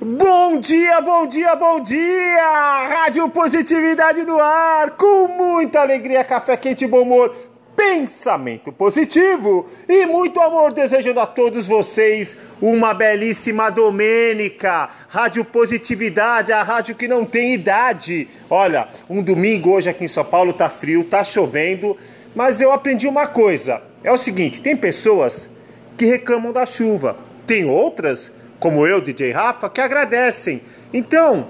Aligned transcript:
Bom 0.00 0.60
dia, 0.60 1.00
bom 1.00 1.26
dia, 1.26 1.56
bom 1.56 1.80
dia! 1.80 2.86
Rádio 2.88 3.28
Positividade 3.30 4.22
no 4.22 4.38
ar, 4.38 4.92
com 4.92 5.26
muita 5.26 5.80
alegria, 5.80 6.22
café 6.22 6.56
quente 6.56 6.84
e 6.84 6.86
bom 6.86 7.02
humor, 7.02 7.34
pensamento 7.74 8.70
positivo 8.70 9.66
e 9.88 10.06
muito 10.06 10.40
amor, 10.40 10.72
desejando 10.72 11.18
a 11.18 11.26
todos 11.26 11.66
vocês 11.66 12.36
uma 12.62 12.94
belíssima 12.94 13.70
domênica. 13.72 14.88
Rádio 15.08 15.44
Positividade, 15.44 16.52
a 16.52 16.62
rádio 16.62 16.94
que 16.94 17.08
não 17.08 17.24
tem 17.24 17.54
idade. 17.54 18.28
Olha, 18.48 18.86
um 19.10 19.20
domingo 19.20 19.70
hoje 19.70 19.90
aqui 19.90 20.04
em 20.04 20.08
São 20.08 20.24
Paulo 20.24 20.52
tá 20.52 20.70
frio, 20.70 21.02
tá 21.02 21.24
chovendo, 21.24 21.96
mas 22.36 22.60
eu 22.60 22.70
aprendi 22.70 23.08
uma 23.08 23.26
coisa. 23.26 23.82
É 24.04 24.12
o 24.12 24.16
seguinte, 24.16 24.60
tem 24.60 24.76
pessoas 24.76 25.50
que 25.96 26.04
reclamam 26.04 26.52
da 26.52 26.64
chuva, 26.64 27.16
tem 27.44 27.64
outras 27.64 28.37
como 28.58 28.86
eu, 28.86 29.00
DJ 29.00 29.32
Rafa, 29.32 29.68
que 29.70 29.80
agradecem. 29.80 30.62
Então, 30.92 31.48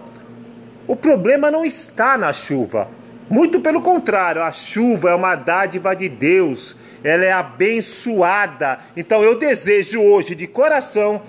o 0.86 0.96
problema 0.96 1.50
não 1.50 1.64
está 1.64 2.16
na 2.16 2.32
chuva. 2.32 2.88
Muito 3.28 3.60
pelo 3.60 3.82
contrário, 3.82 4.42
a 4.42 4.50
chuva 4.50 5.10
é 5.10 5.14
uma 5.14 5.34
dádiva 5.34 5.94
de 5.94 6.08
Deus, 6.08 6.76
ela 7.04 7.24
é 7.24 7.32
abençoada. 7.32 8.78
Então 8.96 9.22
eu 9.22 9.38
desejo 9.38 10.00
hoje 10.00 10.34
de 10.34 10.46
coração 10.46 11.22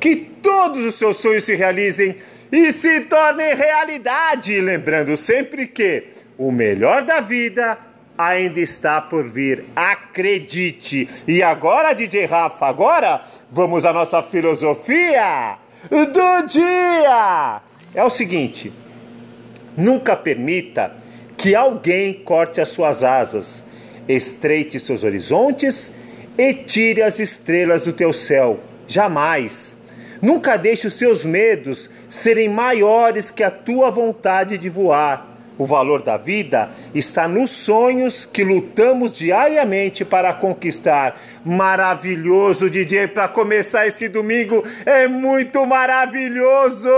que 0.00 0.16
todos 0.16 0.82
os 0.84 0.94
seus 0.94 1.18
sonhos 1.18 1.44
se 1.44 1.54
realizem 1.54 2.16
e 2.50 2.72
se 2.72 3.00
tornem 3.02 3.54
realidade. 3.54 4.58
Lembrando 4.62 5.14
sempre 5.14 5.66
que 5.66 6.04
o 6.38 6.50
melhor 6.50 7.02
da 7.02 7.20
vida 7.20 7.78
ainda 8.16 8.60
está 8.60 9.00
por 9.00 9.24
vir. 9.24 9.64
Acredite! 9.74 11.08
E 11.26 11.42
agora, 11.42 11.92
DJ 11.92 12.26
Rafa, 12.26 12.66
agora 12.66 13.22
vamos 13.50 13.84
à 13.84 13.92
nossa 13.92 14.22
filosofia 14.22 15.58
do 15.90 16.46
dia! 16.46 17.60
É 17.94 18.04
o 18.04 18.10
seguinte: 18.10 18.72
nunca 19.76 20.16
permita 20.16 20.94
que 21.36 21.54
alguém 21.54 22.14
corte 22.14 22.60
as 22.60 22.68
suas 22.68 23.02
asas, 23.02 23.64
estreite 24.08 24.78
seus 24.78 25.04
horizontes 25.04 25.92
e 26.38 26.54
tire 26.54 27.02
as 27.02 27.18
estrelas 27.18 27.84
do 27.84 27.92
teu 27.92 28.12
céu. 28.12 28.60
Jamais! 28.86 29.78
Nunca 30.20 30.56
deixe 30.56 30.86
os 30.86 30.92
seus 30.92 31.26
medos 31.26 31.90
serem 32.08 32.48
maiores 32.48 33.28
que 33.28 33.42
a 33.42 33.50
tua 33.50 33.90
vontade 33.90 34.56
de 34.56 34.68
voar. 34.68 35.31
O 35.62 35.64
valor 35.64 36.02
da 36.02 36.16
vida 36.16 36.70
está 36.92 37.28
nos 37.28 37.50
sonhos 37.50 38.26
que 38.26 38.42
lutamos 38.42 39.16
diariamente 39.16 40.04
para 40.04 40.34
conquistar. 40.34 41.16
Maravilhoso, 41.44 42.68
DJ, 42.68 43.06
para 43.06 43.28
começar 43.28 43.86
esse 43.86 44.08
domingo 44.08 44.64
é 44.84 45.06
muito 45.06 45.64
maravilhoso! 45.64 46.90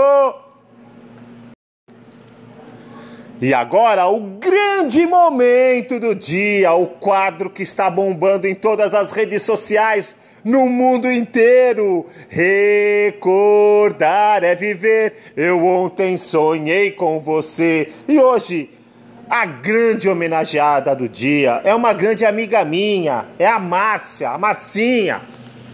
E 3.39 3.53
agora 3.53 4.07
o 4.07 4.19
grande 4.39 5.05
momento 5.05 5.99
do 5.99 6.15
dia, 6.15 6.73
o 6.73 6.87
quadro 6.87 7.51
que 7.51 7.61
está 7.61 7.87
bombando 7.87 8.47
em 8.47 8.55
todas 8.55 8.95
as 8.95 9.11
redes 9.11 9.43
sociais 9.43 10.15
no 10.45 10.69
mundo 10.69 11.11
inteiro. 11.11 12.05
Recordar 12.29 13.25
é 14.43 14.53
viver. 14.53 15.33
Eu 15.35 15.65
ontem 15.65 16.15
sonhei 16.15 16.91
com 16.91 17.19
você 17.19 17.91
e 18.07 18.19
hoje 18.19 18.69
a 19.27 19.43
grande 19.47 20.07
homenageada 20.07 20.95
do 20.95 21.09
dia 21.09 21.59
é 21.63 21.73
uma 21.73 21.91
grande 21.93 22.23
amiga 22.23 22.63
minha, 22.63 23.25
é 23.39 23.47
a 23.47 23.57
Márcia, 23.57 24.29
a 24.29 24.37
Marcinha. 24.37 25.19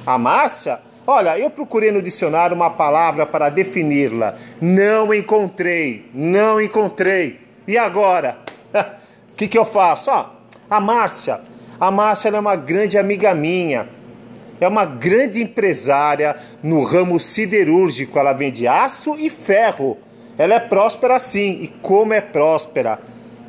A 0.07 0.17
Márcia? 0.17 0.79
Olha, 1.05 1.37
eu 1.37 1.49
procurei 1.49 1.91
no 1.91 2.01
dicionário 2.01 2.55
uma 2.55 2.69
palavra 2.69 3.25
para 3.25 3.49
defini-la. 3.49 4.35
Não 4.61 5.13
encontrei, 5.13 6.09
não 6.13 6.61
encontrei. 6.61 7.41
E 7.67 7.77
agora? 7.77 8.37
O 8.73 9.35
que, 9.35 9.47
que 9.47 9.57
eu 9.57 9.65
faço? 9.65 10.09
Ó, 10.09 10.27
a 10.69 10.79
Márcia. 10.79 11.41
A 11.79 11.91
Márcia 11.91 12.29
é 12.29 12.39
uma 12.39 12.55
grande 12.55 12.97
amiga 12.97 13.33
minha. 13.33 13.89
É 14.61 14.67
uma 14.67 14.85
grande 14.85 15.41
empresária 15.41 16.35
no 16.61 16.83
ramo 16.83 17.19
siderúrgico. 17.19 18.19
Ela 18.19 18.31
vende 18.31 18.67
aço 18.67 19.15
e 19.17 19.27
ferro. 19.27 19.97
Ela 20.37 20.53
é 20.53 20.59
próspera 20.59 21.17
sim. 21.17 21.63
E 21.63 21.67
como 21.67 22.13
é 22.13 22.21
próspera? 22.21 22.99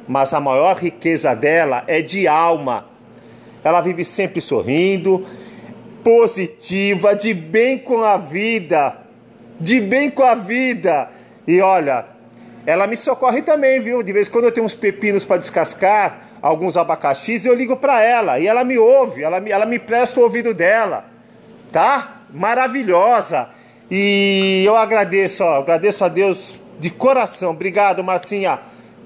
Mas 0.09 0.33
a 0.33 0.41
maior 0.41 0.75
riqueza 0.75 1.35
dela 1.35 1.85
é 1.87 2.01
de 2.01 2.27
alma. 2.27 2.87
Ela 3.63 3.83
vive 3.83 4.07
sempre 4.07 4.41
sorrindo, 4.41 5.27
positiva, 6.03 7.15
de 7.15 7.35
bem 7.35 7.79
com 7.79 8.03
a 8.03 8.17
vida. 8.17 8.97
De 9.61 9.81
bem 9.81 10.11
com 10.11 10.23
a 10.23 10.35
vida. 10.35 11.11
E 11.47 11.61
olha, 11.61 12.07
ela 12.65 12.87
me 12.87 12.97
socorre 12.97 13.43
também, 13.43 13.79
viu? 13.81 14.03
De 14.03 14.15
vez 14.15 14.29
em 14.29 14.31
quando 14.31 14.47
eu 14.47 14.53
tenho 14.53 14.65
uns 14.65 14.75
pepinos 14.75 15.27
para 15.27 15.37
descascar, 15.37 16.29
alguns 16.43 16.77
abacaxis, 16.77 17.47
eu 17.47 17.55
ligo 17.55 17.77
para 17.77 18.03
ela 18.03 18.41
e 18.41 18.49
ela 18.49 18.65
me 18.65 18.77
ouve, 18.77 19.23
ela 19.23 19.41
me, 19.41 19.53
ela 19.53 19.65
me 19.65 19.79
presta 19.79 20.19
o 20.19 20.25
ouvido 20.25 20.53
dela, 20.53 21.05
tá? 21.71 22.23
Maravilhosa. 22.31 23.49
E 23.89 24.65
eu 24.67 24.77
agradeço, 24.77 25.45
ó, 25.45 25.61
agradeço 25.61 26.05
a 26.05 26.09
Deus 26.09 26.61
de 26.81 26.91
coração. 26.91 27.53
Obrigado, 27.53 28.03
Marcinha, 28.03 28.59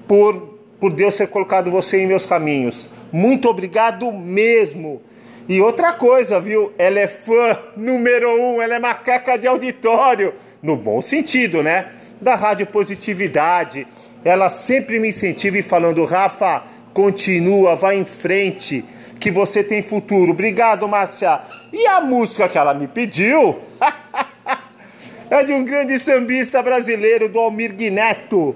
por, 0.07 0.57
por 0.79 0.91
Deus 0.91 1.15
ter 1.15 1.27
colocado 1.27 1.69
você 1.69 2.01
em 2.01 2.07
meus 2.07 2.25
caminhos. 2.25 2.89
Muito 3.11 3.47
obrigado 3.47 4.11
mesmo. 4.11 5.01
E 5.47 5.61
outra 5.61 5.93
coisa, 5.93 6.39
viu? 6.39 6.73
Ela 6.77 6.99
é 6.99 7.07
fã 7.07 7.57
número 7.75 8.29
um, 8.29 8.61
ela 8.61 8.75
é 8.75 8.79
macaca 8.79 9.37
de 9.37 9.47
auditório. 9.47 10.33
No 10.61 10.75
bom 10.75 11.01
sentido, 11.01 11.61
né? 11.61 11.91
Da 12.19 12.35
Rádio 12.35 12.65
Positividade. 12.67 13.87
Ela 14.25 14.49
sempre 14.49 14.99
me 14.99 15.09
incentiva 15.09 15.57
e 15.57 15.61
falando, 15.61 16.03
Rafa, 16.03 16.63
continua, 16.97 17.75
vai 17.75 17.95
em 17.95 18.03
frente, 18.03 18.83
que 19.19 19.29
você 19.29 19.63
tem 19.63 19.83
futuro. 19.83 20.31
Obrigado, 20.31 20.87
Márcia. 20.87 21.41
E 21.71 21.85
a 21.85 22.01
música 22.01 22.49
que 22.49 22.57
ela 22.57 22.73
me 22.73 22.87
pediu 22.87 23.59
é 25.29 25.43
de 25.43 25.53
um 25.53 25.63
grande 25.63 25.99
sambista 25.99 26.59
brasileiro, 26.63 27.29
do 27.29 27.37
Almir 27.37 27.75
Guineto. 27.75 28.55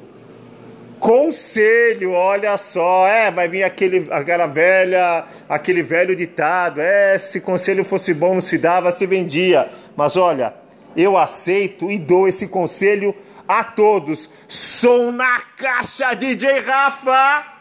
Conselho, 0.99 2.13
olha 2.13 2.57
só, 2.57 3.07
é, 3.07 3.29
vai 3.29 3.47
vir 3.47 3.61
aquele, 3.61 4.07
aquela 4.09 4.47
velha, 4.47 5.23
aquele 5.47 5.83
velho 5.83 6.15
ditado, 6.15 6.81
é, 6.81 7.19
se 7.19 7.41
conselho 7.41 7.83
fosse 7.83 8.11
bom 8.11 8.33
não 8.33 8.41
se 8.41 8.57
dava, 8.57 8.89
se 8.91 9.05
vendia. 9.05 9.69
Mas 9.95 10.17
olha, 10.17 10.55
eu 10.97 11.15
aceito 11.15 11.91
e 11.91 11.99
dou 11.99 12.27
esse 12.27 12.47
conselho 12.47 13.15
a 13.47 13.63
todos. 13.63 14.31
Som 14.47 15.11
na 15.11 15.39
caixa, 15.55 16.15
DJ 16.15 16.59
Rafa! 16.61 17.60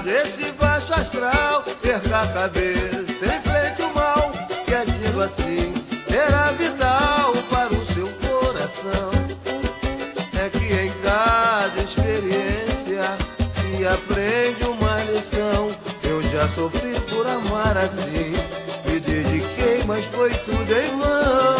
De 0.00 0.10
lado 0.10 0.10
esse 0.10 0.52
baixo 0.52 0.92
astral, 0.94 1.62
perca 1.80 2.22
a 2.22 2.26
cabeça, 2.28 3.26
enfrente 3.26 3.82
o 3.82 3.94
mal, 3.94 4.32
que 4.64 4.74
agindo 4.74 5.22
assim 5.22 5.72
será 6.08 6.50
vital 6.52 7.32
para 7.50 7.72
o 7.72 7.86
seu 7.86 8.08
coração. 8.28 9.10
É 10.38 10.48
que 10.50 10.74
em 10.74 10.92
cada 11.02 11.82
experiência 11.82 13.02
se 13.54 13.86
aprende 13.86 14.64
uma 14.64 15.02
lição. 15.04 15.70
Eu 16.02 16.22
já 16.22 16.48
sofri 16.48 16.98
por 17.08 17.26
amar 17.26 17.76
assim, 17.78 18.32
me 18.86 19.00
dediquei, 19.00 19.82
mas 19.86 20.04
foi 20.06 20.30
tudo 20.30 20.72
em 20.72 20.98
vão. 20.98 21.55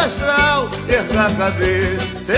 Astral, 0.00 0.70
perca 0.86 1.26
a 1.26 1.30
cabeça, 1.30 2.32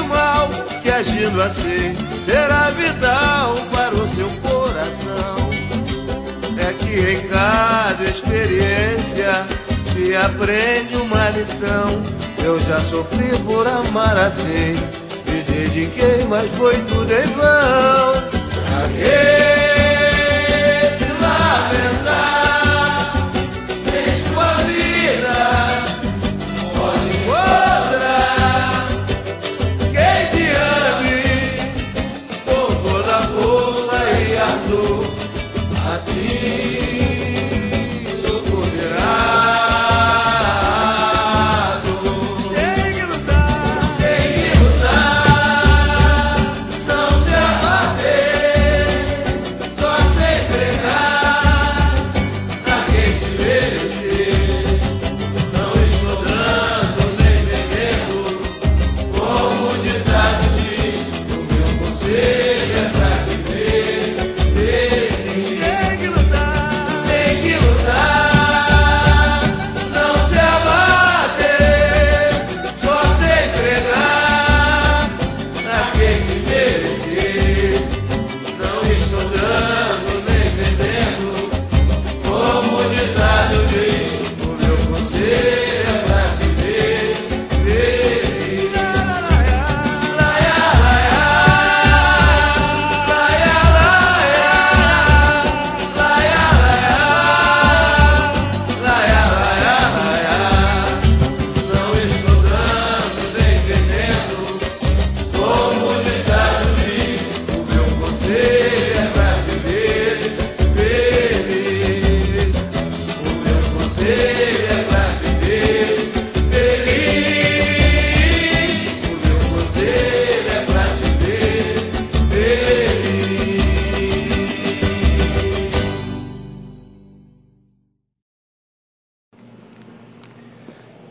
o 0.00 0.04
mal, 0.04 0.48
que 0.82 0.90
agindo 0.90 1.40
assim 1.40 1.96
será 2.24 2.70
vital 2.70 3.56
para 3.72 3.94
o 3.94 4.08
seu 4.08 4.28
coração. 4.42 5.48
É 6.58 6.72
que 6.74 7.12
em 7.12 7.28
cada 7.28 8.04
experiência 8.04 9.46
se 9.92 10.14
aprende 10.14 10.96
uma 10.96 11.30
lição. 11.30 12.02
Eu 12.44 12.60
já 12.60 12.80
sofri 12.82 13.36
por 13.44 13.66
amar 13.66 14.16
assim, 14.16 14.74
me 15.26 15.42
dediquei, 15.42 16.24
mas 16.28 16.50
foi 16.52 16.76
tudo 16.82 17.10
em 17.10 17.26
vão. 17.34 18.38
Assim 35.94 36.97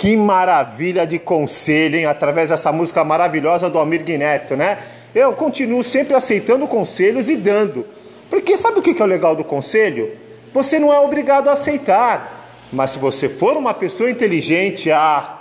Que 0.08 0.16
maravilha 0.16 1.06
de 1.06 1.20
conselho, 1.20 1.98
hein? 1.98 2.06
Através 2.06 2.50
dessa 2.50 2.72
música 2.72 3.04
maravilhosa 3.04 3.70
do 3.70 3.78
Almir 3.78 4.06
Neto, 4.18 4.56
né? 4.56 4.78
Eu 5.14 5.34
continuo 5.34 5.84
sempre 5.84 6.16
aceitando 6.16 6.66
conselhos 6.66 7.30
e 7.30 7.36
dando. 7.36 7.86
Porque 8.30 8.56
sabe 8.56 8.80
o 8.80 8.82
que 8.82 8.94
que 8.94 9.02
é 9.02 9.06
o 9.06 9.08
legal 9.08 9.36
do 9.36 9.44
conselho? 9.44 10.10
Você 10.54 10.80
não 10.80 10.94
é 10.94 11.00
obrigado 11.02 11.50
a 11.50 11.52
aceitar. 11.52 12.56
Mas 12.72 12.92
se 12.92 13.00
você 13.00 13.28
for 13.28 13.58
uma 13.58 13.74
pessoa 13.74 14.10
inteligente, 14.10 14.90
ah, 14.90 15.40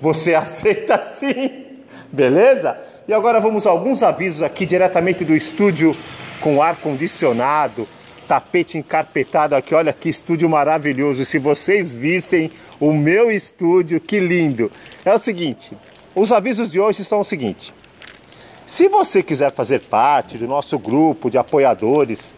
você 0.00 0.34
aceita 0.34 1.00
sim. 1.00 1.66
Beleza? 2.10 2.76
E 3.06 3.14
agora 3.14 3.38
vamos 3.38 3.68
a 3.68 3.70
alguns 3.70 4.02
avisos 4.02 4.42
aqui 4.42 4.66
diretamente 4.66 5.24
do 5.24 5.32
estúdio 5.32 5.96
com 6.40 6.60
ar 6.60 6.74
condicionado, 6.74 7.86
tapete 8.28 8.76
encarpetado 8.76 9.56
aqui. 9.56 9.74
Olha 9.74 9.92
que 9.92 10.08
estúdio 10.08 10.48
maravilhoso. 10.48 11.24
Se 11.24 11.38
vocês 11.38 11.94
vissem 11.94 12.50
o 12.78 12.92
meu 12.92 13.30
estúdio, 13.30 13.98
que 13.98 14.20
lindo. 14.20 14.70
É 15.04 15.12
o 15.14 15.18
seguinte, 15.18 15.76
os 16.14 16.30
avisos 16.30 16.70
de 16.70 16.78
hoje 16.78 17.04
são 17.04 17.20
o 17.20 17.24
seguinte: 17.24 17.72
se 18.66 18.86
você 18.88 19.22
quiser 19.22 19.50
fazer 19.50 19.80
parte 19.80 20.36
do 20.36 20.46
nosso 20.46 20.78
grupo 20.78 21.30
de 21.30 21.38
apoiadores 21.38 22.34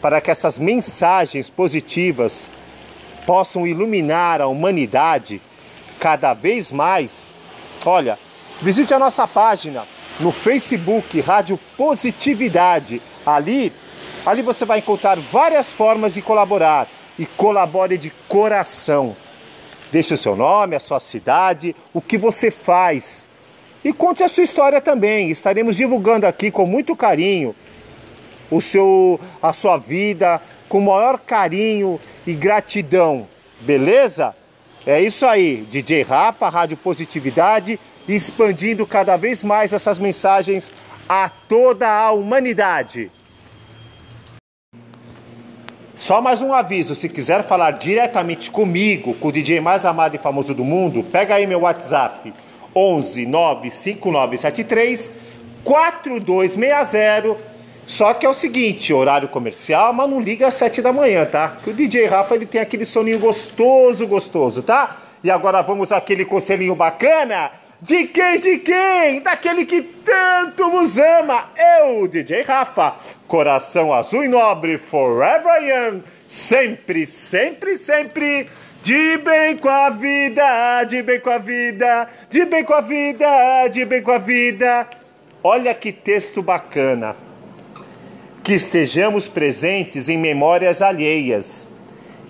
para 0.00 0.20
que 0.20 0.30
essas 0.30 0.58
mensagens 0.58 1.50
positivas 1.50 2.46
possam 3.26 3.66
iluminar 3.66 4.40
a 4.40 4.46
humanidade 4.46 5.40
cada 5.98 6.34
vez 6.34 6.72
mais, 6.72 7.34
olha, 7.84 8.18
visite 8.60 8.94
a 8.94 8.98
nossa 8.98 9.26
página 9.26 9.84
no 10.20 10.30
Facebook 10.30 11.20
Rádio 11.20 11.58
Positividade. 11.76 13.00
Ali, 13.24 13.72
ali 14.24 14.42
você 14.42 14.64
vai 14.64 14.78
encontrar 14.78 15.18
várias 15.18 15.72
formas 15.72 16.14
de 16.14 16.22
colaborar 16.22 16.86
e 17.18 17.26
colabore 17.26 17.98
de 17.98 18.10
coração. 18.28 19.16
Deixe 19.90 20.14
o 20.14 20.16
seu 20.16 20.34
nome, 20.34 20.76
a 20.76 20.80
sua 20.80 21.00
cidade, 21.00 21.76
o 21.92 22.00
que 22.00 22.16
você 22.16 22.50
faz. 22.50 23.26
E 23.84 23.92
conte 23.92 24.22
a 24.22 24.28
sua 24.28 24.44
história 24.44 24.80
também. 24.80 25.30
Estaremos 25.30 25.76
divulgando 25.76 26.26
aqui 26.26 26.50
com 26.50 26.64
muito 26.64 26.96
carinho 26.96 27.54
o 28.50 28.60
seu, 28.60 29.18
a 29.42 29.52
sua 29.52 29.76
vida, 29.76 30.40
com 30.68 30.78
o 30.78 30.82
maior 30.82 31.18
carinho 31.18 32.00
e 32.26 32.32
gratidão. 32.32 33.26
Beleza? 33.60 34.34
É 34.86 35.00
isso 35.00 35.26
aí, 35.26 35.66
DJ 35.70 36.02
Rafa, 36.02 36.48
Rádio 36.48 36.76
Positividade, 36.76 37.78
expandindo 38.08 38.86
cada 38.86 39.16
vez 39.16 39.42
mais 39.42 39.72
essas 39.72 39.98
mensagens 39.98 40.72
a 41.08 41.30
toda 41.48 41.88
a 41.88 42.10
humanidade. 42.12 43.10
Só 46.02 46.20
mais 46.20 46.42
um 46.42 46.52
aviso, 46.52 46.96
se 46.96 47.08
quiser 47.08 47.44
falar 47.44 47.70
diretamente 47.70 48.50
comigo, 48.50 49.14
com 49.14 49.28
o 49.28 49.32
DJ 49.32 49.60
mais 49.60 49.86
amado 49.86 50.16
e 50.16 50.18
famoso 50.18 50.52
do 50.52 50.64
mundo, 50.64 51.04
pega 51.04 51.36
aí 51.36 51.46
meu 51.46 51.60
WhatsApp 51.60 52.34
11 52.74 53.24
95973 53.24 55.12
4260. 55.62 57.36
Só 57.86 58.14
que 58.14 58.26
é 58.26 58.28
o 58.28 58.34
seguinte, 58.34 58.92
horário 58.92 59.28
comercial, 59.28 59.92
mas 59.92 60.10
não 60.10 60.20
liga 60.20 60.48
às 60.48 60.54
7 60.54 60.82
da 60.82 60.92
manhã, 60.92 61.24
tá? 61.24 61.56
Que 61.62 61.70
o 61.70 61.72
DJ 61.72 62.06
Rafa 62.06 62.34
ele 62.34 62.46
tem 62.46 62.60
aquele 62.60 62.84
soninho 62.84 63.20
gostoso, 63.20 64.04
gostoso, 64.08 64.60
tá? 64.60 64.96
E 65.22 65.30
agora 65.30 65.62
vamos 65.62 65.92
àquele 65.92 66.24
conselhinho 66.24 66.74
bacana 66.74 67.52
de 67.82 68.06
quem, 68.06 68.38
de 68.38 68.58
quem? 68.58 69.20
Daquele 69.22 69.66
que 69.66 69.82
tanto 69.82 70.70
vos 70.70 70.98
ama. 70.98 71.50
Eu, 71.56 72.06
DJ 72.06 72.42
Rafa, 72.42 72.94
coração 73.26 73.92
azul 73.92 74.22
e 74.22 74.28
nobre, 74.28 74.78
forever 74.78 75.60
young, 75.64 76.00
sempre, 76.24 77.04
sempre, 77.04 77.76
sempre. 77.76 78.46
De 78.84 79.16
bem 79.18 79.56
com 79.56 79.68
a 79.68 79.90
vida, 79.90 80.84
de 80.84 81.02
bem 81.02 81.18
com 81.18 81.30
a 81.30 81.38
vida, 81.38 82.08
de 82.30 82.44
bem 82.44 82.64
com 82.64 82.72
a 82.72 82.80
vida, 82.80 83.66
de 83.66 83.84
bem 83.84 84.00
com 84.00 84.12
a 84.12 84.18
vida. 84.18 84.86
Olha 85.42 85.74
que 85.74 85.90
texto 85.90 86.40
bacana. 86.40 87.16
Que 88.44 88.54
estejamos 88.54 89.26
presentes 89.26 90.08
em 90.08 90.16
memórias 90.16 90.82
alheias. 90.82 91.66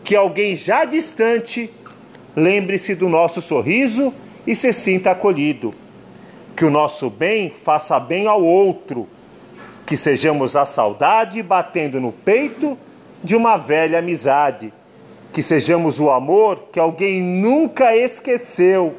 Que 0.02 0.16
alguém 0.16 0.56
já 0.56 0.86
distante 0.86 1.70
lembre-se 2.34 2.94
do 2.94 3.06
nosso 3.06 3.42
sorriso 3.42 4.14
e 4.46 4.54
se 4.54 4.72
sinta 4.72 5.10
acolhido. 5.10 5.74
Que 6.56 6.64
o 6.64 6.70
nosso 6.70 7.08
bem 7.08 7.50
faça 7.50 7.98
bem 7.98 8.26
ao 8.26 8.42
outro. 8.42 9.08
Que 9.86 9.96
sejamos 9.96 10.56
a 10.56 10.64
saudade 10.64 11.42
batendo 11.42 12.00
no 12.00 12.12
peito 12.12 12.78
de 13.22 13.34
uma 13.34 13.56
velha 13.56 13.98
amizade. 13.98 14.72
Que 15.32 15.42
sejamos 15.42 15.98
o 16.00 16.10
amor 16.10 16.68
que 16.72 16.78
alguém 16.78 17.22
nunca 17.22 17.96
esqueceu. 17.96 18.94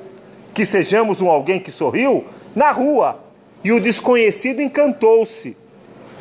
Que 0.53 0.65
sejamos 0.65 1.21
um 1.21 1.29
alguém 1.29 1.59
que 1.59 1.71
sorriu 1.71 2.25
na 2.55 2.71
rua 2.71 3.19
e 3.63 3.71
o 3.71 3.79
desconhecido 3.79 4.61
encantou-se. 4.61 5.55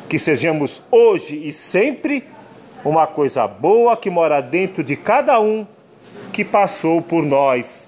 Que 0.07 0.17
sejamos 0.17 0.83
hoje 0.91 1.41
e 1.47 1.51
sempre 1.51 2.23
uma 2.85 3.07
coisa 3.07 3.47
boa 3.47 3.97
que 3.97 4.09
mora 4.09 4.41
dentro 4.41 4.83
de 4.83 4.95
cada 4.95 5.39
um 5.39 5.65
que 6.31 6.43
passou 6.43 7.01
por 7.01 7.23
nós 7.23 7.87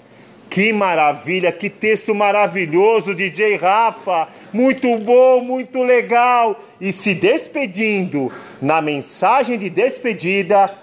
Que 0.55 0.71
maravilha, 0.71 1.51
que 1.51 1.69
texto 1.69 2.15
maravilhoso, 2.15 3.13
DJ 3.13 3.57
Rafa. 3.57 4.29
Muito 4.53 4.97
bom, 4.99 5.41
muito 5.41 5.83
legal. 5.83 6.57
E 6.79 6.93
se 6.93 7.13
despedindo, 7.13 8.31
na 8.61 8.81
mensagem 8.81 9.59
de 9.59 9.69
despedida, 9.69 10.73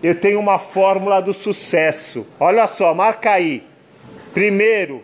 eu 0.00 0.14
tenho 0.14 0.38
uma 0.38 0.60
fórmula 0.60 1.20
do 1.20 1.32
sucesso. 1.32 2.28
Olha 2.38 2.68
só, 2.68 2.94
marca 2.94 3.32
aí. 3.32 3.64
Primeiro, 4.32 5.02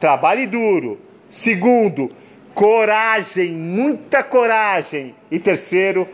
trabalhe 0.00 0.44
duro. 0.44 0.98
Segundo, 1.30 2.10
coragem, 2.56 3.52
muita 3.52 4.24
coragem. 4.24 5.14
E 5.30 5.38
terceiro, 5.38 6.08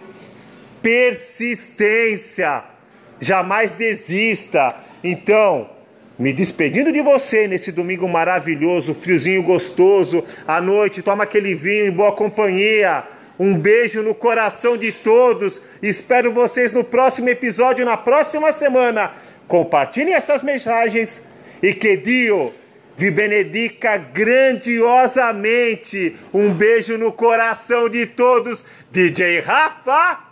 persistência. 0.83 2.63
Jamais 3.19 3.73
desista. 3.73 4.77
Então, 5.03 5.78
me 6.19 6.33
despedindo 6.33 6.91
de 6.91 7.01
você 7.01 7.47
nesse 7.47 7.71
domingo 7.71 8.09
maravilhoso, 8.09 8.93
friozinho 8.93 9.41
gostoso, 9.43 10.25
à 10.47 10.61
noite, 10.61 11.01
toma 11.01 11.23
aquele 11.23 11.55
vinho 11.55 11.87
em 11.87 11.91
boa 11.91 12.13
companhia. 12.13 13.05
Um 13.39 13.57
beijo 13.57 14.03
no 14.03 14.17
coração 14.17 14.77
de 14.77 14.91
todos. 14.91 15.63
Espero 15.81 16.33
vocês 16.33 16.73
no 16.73 16.83
próximo 16.83 17.29
episódio, 17.29 17.85
na 17.85 17.97
próxima 17.97 18.51
semana. 18.51 19.13
Compartilhem 19.47 20.15
essas 20.15 20.43
mensagens 20.43 21.25
e 21.63 21.73
que 21.73 21.97
Dio 21.97 22.53
vi 22.97 23.13
benedica 23.13 23.97
grandiosamente. 23.97 26.17
Um 26.35 26.53
beijo 26.53 26.99
no 26.99 27.13
coração 27.13 27.89
de 27.89 28.07
todos. 28.07 28.67
DJ 28.91 29.39
Rafa 29.39 30.28